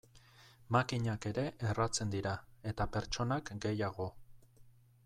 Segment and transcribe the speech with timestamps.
[0.75, 1.43] Makinak ere
[1.73, 2.33] erratzen dira,
[2.73, 4.11] eta pertsonak gehiago.